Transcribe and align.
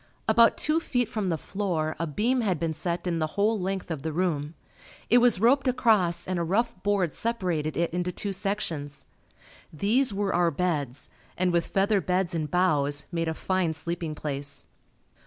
About 0.27 0.57
two 0.57 0.79
feet 0.79 1.07
from 1.07 1.29
the 1.29 1.37
floor 1.37 1.95
a 1.99 2.07
beam 2.07 2.41
had 2.41 2.59
been 2.59 2.73
set 2.73 3.05
in 3.05 3.19
the 3.19 3.27
whole 3.37 3.59
length 3.59 3.91
of 3.91 4.01
the 4.01 4.11
room. 4.11 4.55
It 5.11 5.19
was 5.19 5.39
roped 5.39 5.67
across 5.67 6.27
and 6.27 6.39
a 6.39 6.43
rough 6.43 6.75
board 6.81 7.13
separated 7.13 7.77
it 7.77 7.93
into 7.93 8.11
two 8.11 8.33
sections. 8.33 9.05
These 9.71 10.11
were 10.11 10.33
our 10.33 10.49
beds 10.49 11.11
and 11.37 11.51
with 11.53 11.67
feather 11.67 12.01
beds 12.01 12.33
and 12.33 12.49
boughs, 12.49 13.05
made 13.11 13.27
a 13.27 13.35
fine 13.35 13.75
sleeping 13.75 14.15
place. 14.15 14.65